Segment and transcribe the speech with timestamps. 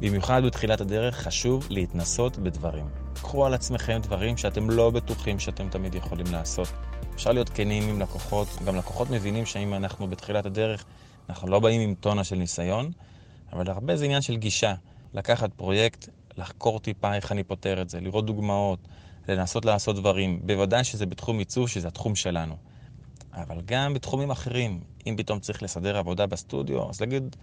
[0.00, 2.88] במיוחד בתחילת הדרך חשוב להתנסות בדברים.
[3.14, 6.68] קחו על עצמכם דברים שאתם לא בטוחים שאתם תמיד יכולים לעשות.
[7.14, 10.84] אפשר להיות כנים עם לקוחות, גם לקוחות מבינים שאם אנחנו בתחילת הדרך,
[11.28, 12.90] אנחנו לא באים עם טונה של ניסיון,
[13.52, 14.74] אבל הרבה זה עניין של גישה.
[15.14, 18.78] לקחת פרויקט, לחקור טיפה איך אני פותר את זה, לראות דוגמאות,
[19.28, 20.40] לנסות לעשות דברים.
[20.42, 22.56] בוודאי שזה בתחום עיצוב, שזה התחום שלנו.
[23.32, 27.36] אבל גם בתחומים אחרים, אם פתאום צריך לסדר עבודה בסטודיו, אז להגיד,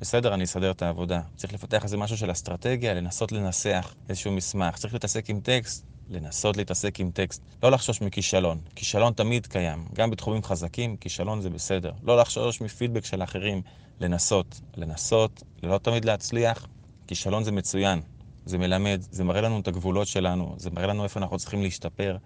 [0.00, 1.20] בסדר, אני אסדר את העבודה.
[1.36, 4.76] צריך לפתח איזה משהו של אסטרטגיה, לנסות לנסח איזשהו מסמך.
[4.76, 7.42] צריך להתעסק עם טקסט, לנסות להתעסק עם טקסט.
[7.62, 8.60] לא לחשוש מכישלון.
[8.74, 9.84] כישלון תמיד קיים.
[9.94, 11.92] גם בתחומים חזקים, כישלון זה בסדר.
[12.02, 13.62] לא לחשוש מפידבק של אחרים.
[14.00, 14.60] לנסות.
[14.76, 16.66] לנסות, לא תמיד להצליח.
[17.06, 18.00] כישלון זה מצוין.
[18.44, 22.16] זה מלמד, זה מראה לנו את הגבולות שלנו, זה מראה לנו איפה אנחנו צריכים להשתפר.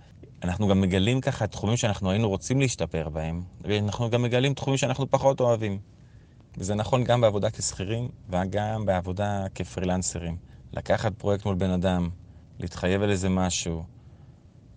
[0.42, 5.10] אנחנו גם מגלים ככה תחומים שאנחנו היינו רוצים להשתפר בהם, ואנחנו גם מגלים תחומים שאנחנו
[5.10, 5.78] פחות אוהבים.
[6.58, 10.36] וזה נכון גם בעבודה כשכירים וגם בעבודה כפרילנסרים.
[10.72, 12.08] לקחת פרויקט מול בן אדם,
[12.60, 13.84] להתחייב על איזה משהו,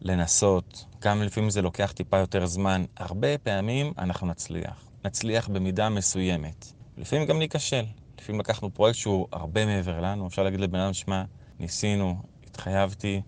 [0.01, 2.85] לנסות, גם לפעמים זה לוקח טיפה יותר זמן.
[2.97, 4.87] הרבה פעמים אנחנו נצליח.
[5.05, 6.65] נצליח במידה מסוימת.
[6.97, 7.85] לפעמים גם ניכשל.
[8.19, 11.23] לפעמים לקחנו פרויקט שהוא הרבה מעבר לנו, אפשר להגיד לבן אדם, שמע,
[11.59, 13.21] ניסינו, התחייבתי,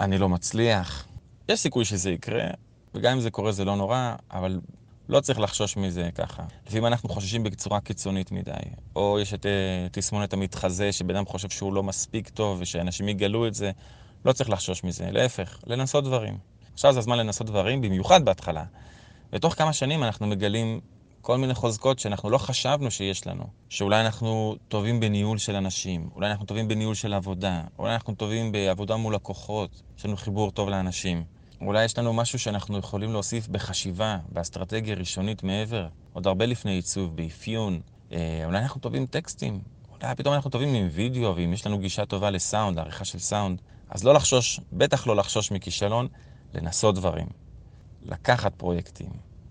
[0.00, 1.06] אני לא מצליח.
[1.48, 2.44] יש סיכוי שזה יקרה,
[2.94, 4.60] וגם אם זה קורה זה לא נורא, אבל
[5.08, 6.42] לא צריך לחשוש מזה ככה.
[6.66, 8.52] לפעמים אנחנו חוששים בצורה קיצונית מדי,
[8.96, 9.48] או יש את uh,
[9.92, 13.70] תסמונת המתחזה, שבן אדם חושב שהוא לא מספיק טוב ושאנשים יגלו את זה.
[14.24, 16.38] לא צריך לחשוש מזה, להפך, לנסות דברים.
[16.74, 18.64] עכשיו זה הזמן לנסות דברים, במיוחד בהתחלה.
[19.32, 20.80] ותוך כמה שנים אנחנו מגלים
[21.20, 23.44] כל מיני חוזקות שאנחנו לא חשבנו שיש לנו.
[23.68, 28.52] שאולי אנחנו טובים בניהול של אנשים, אולי אנחנו טובים בניהול של עבודה, אולי אנחנו טובים
[28.52, 31.24] בעבודה מול לקוחות, יש לנו חיבור טוב לאנשים.
[31.60, 37.16] אולי יש לנו משהו שאנחנו יכולים להוסיף בחשיבה, באסטרטגיה ראשונית מעבר, עוד הרבה לפני עיצוב,
[37.16, 37.80] באפיון.
[38.12, 42.06] אה, אולי אנחנו טובים טקסטים, אולי פתאום אנחנו טובים עם וידאו, ואם יש לנו גישה
[42.06, 43.62] טובה לסאונד, עריכה של סאונד.
[43.90, 46.08] אז לא לחשוש, בטח לא לחשוש מכישלון,
[46.54, 47.26] לנסות דברים.
[48.02, 49.10] לקחת פרויקטים.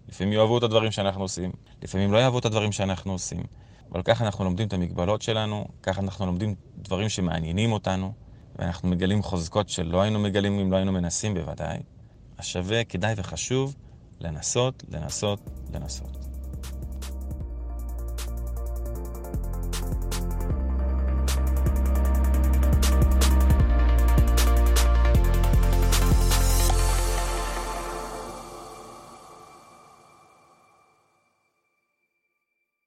[0.10, 1.52] לפעמים יאהבו את הדברים שאנחנו עושים,
[1.84, 3.44] לפעמים לא יאהבו את הדברים שאנחנו עושים.
[3.92, 8.14] אבל ככה אנחנו לומדים את המגבלות שלנו, ככה אנחנו לומדים דברים שמעניינים אותנו,
[8.56, 11.78] ואנחנו מגלים חוזקות שלא היינו מגלים אם לא היינו מנסים בוודאי.
[12.38, 13.76] אז שווה, כדאי וחשוב
[14.22, 15.40] לנסות, לנסות,
[15.74, 16.35] לנסות.